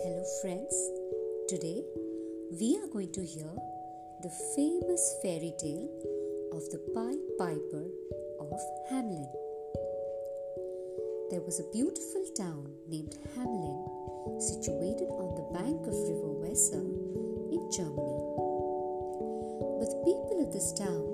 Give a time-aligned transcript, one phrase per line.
[0.00, 0.90] friends.
[1.46, 1.84] Today
[2.58, 3.52] we are going to hear
[4.22, 5.90] the famous fairy tale
[6.52, 7.84] of the Pied Piper
[8.40, 8.48] of
[8.90, 9.28] Hamelin.
[11.30, 16.80] There was a beautiful town named Hamelin situated on the bank of River Weser
[17.52, 18.24] in Germany.
[19.80, 21.04] But the people of this town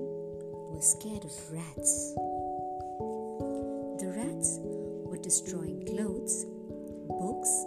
[0.71, 2.15] were scared of rats.
[3.99, 6.47] The rats were destroying clothes,
[7.09, 7.66] books,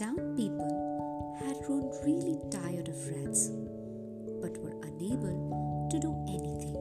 [0.00, 3.50] town people had grown really tired of rats
[4.40, 6.72] but were unable to do anything.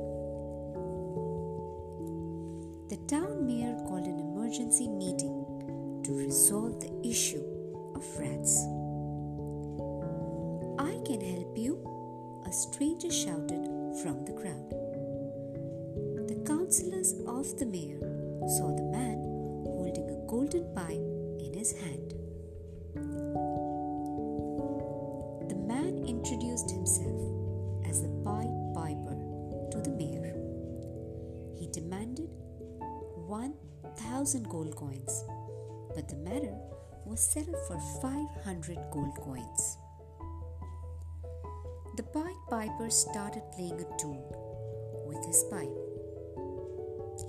[2.87, 5.35] The town mayor called an emergency meeting
[6.05, 7.43] to resolve the issue
[7.93, 8.55] of rats.
[10.79, 11.75] I can help you,
[12.45, 13.67] a stranger shouted
[14.01, 14.69] from the crowd.
[16.29, 17.99] The councillors of the mayor
[18.47, 19.17] saw the man
[19.65, 21.03] holding a golden pipe
[21.43, 22.18] in his hand.
[29.83, 30.35] To the mayor.
[31.57, 32.29] He demanded
[33.27, 35.23] 1,000 gold coins,
[35.95, 36.55] but the matter
[37.05, 39.77] was settled for 500 gold coins.
[41.95, 44.23] The Pied Piper started playing a tune
[45.05, 45.69] with his pipe.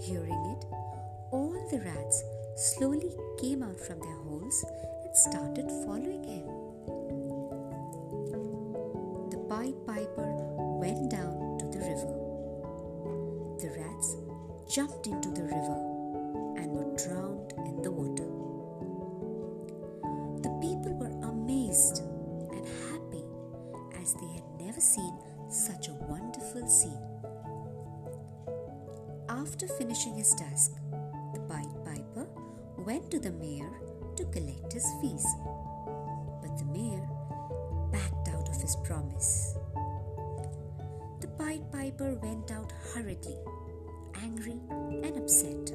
[0.00, 0.64] Hearing it,
[1.30, 2.22] all the rats
[2.56, 4.64] slowly came out from their holes
[5.04, 6.46] and started following him.
[9.30, 10.32] The Pied Piper
[10.80, 11.39] went down.
[13.60, 14.16] The rats
[14.74, 15.76] jumped into the river
[16.56, 18.24] and were drowned in the water.
[20.40, 23.22] The people were amazed and happy
[24.00, 25.12] as they had never seen
[25.50, 27.04] such a wonderful scene.
[29.28, 30.72] After finishing his task,
[31.34, 32.26] the Pied Piper
[32.78, 33.70] went to the mayor
[34.16, 35.26] to collect his fees.
[36.40, 37.06] But the mayor
[37.92, 39.54] backed out of his promise.
[41.50, 43.36] Pied Piper went out hurriedly,
[44.22, 44.60] angry
[45.02, 45.72] and upset.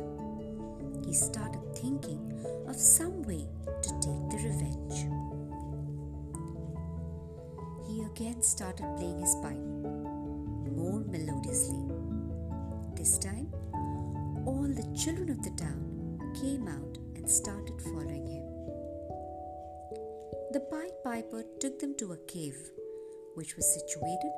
[1.06, 2.32] He started thinking
[2.66, 3.46] of some way
[3.82, 4.98] to take the revenge.
[7.86, 9.68] He again started playing his pipe
[10.78, 11.84] more melodiously.
[12.96, 13.52] This time,
[14.46, 18.46] all the children of the town came out and started following him.
[20.54, 22.72] The Pied Piper took them to a cave
[23.34, 24.32] which was situated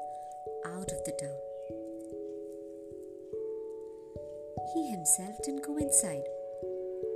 [0.75, 1.39] out of the town.
[4.73, 6.27] He himself didn't go inside.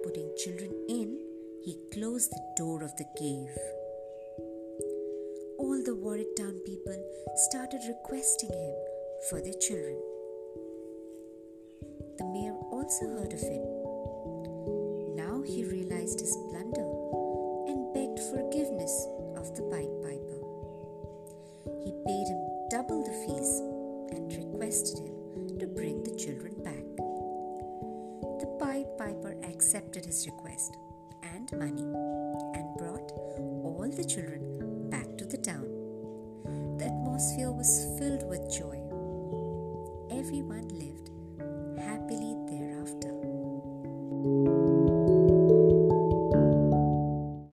[0.04, 1.20] Putting children in,
[1.64, 3.56] he closed the door of the cave.
[5.60, 6.98] All the worried town people
[7.50, 8.76] started requesting him
[9.30, 10.00] for their children.
[12.18, 13.66] The mayor also heard of it.
[15.16, 16.88] Now he realized his blunder
[17.68, 20.40] and begged forgiveness of the Pied Piper.
[21.84, 23.60] He paid him double the fees
[24.16, 26.88] and requested him to bring the children back.
[28.40, 30.78] The Pied Piper accepted his request
[31.22, 33.12] and money and brought
[33.66, 35.68] all the children back to the town.
[36.78, 37.98] The atmosphere was